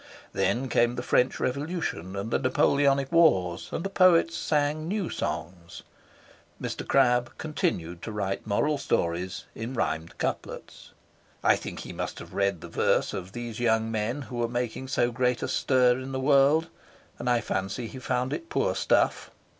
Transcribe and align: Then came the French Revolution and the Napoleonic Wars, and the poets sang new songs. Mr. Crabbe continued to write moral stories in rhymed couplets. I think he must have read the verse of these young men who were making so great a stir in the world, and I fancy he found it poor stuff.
Then 0.33 0.67
came 0.67 0.95
the 0.95 1.03
French 1.03 1.39
Revolution 1.39 2.15
and 2.15 2.31
the 2.31 2.39
Napoleonic 2.39 3.11
Wars, 3.11 3.69
and 3.71 3.83
the 3.83 3.89
poets 3.91 4.35
sang 4.35 4.87
new 4.87 5.11
songs. 5.11 5.83
Mr. 6.59 6.87
Crabbe 6.87 7.29
continued 7.37 8.01
to 8.01 8.11
write 8.11 8.47
moral 8.47 8.79
stories 8.79 9.45
in 9.53 9.75
rhymed 9.75 10.17
couplets. 10.17 10.89
I 11.43 11.55
think 11.55 11.81
he 11.81 11.93
must 11.93 12.17
have 12.17 12.33
read 12.33 12.61
the 12.61 12.67
verse 12.67 13.13
of 13.13 13.33
these 13.33 13.59
young 13.59 13.91
men 13.91 14.23
who 14.23 14.37
were 14.37 14.47
making 14.49 14.87
so 14.87 15.11
great 15.11 15.43
a 15.43 15.47
stir 15.47 15.99
in 15.99 16.13
the 16.13 16.19
world, 16.19 16.69
and 17.19 17.29
I 17.29 17.39
fancy 17.39 17.85
he 17.85 17.99
found 17.99 18.33
it 18.33 18.49
poor 18.49 18.73
stuff. 18.73 19.29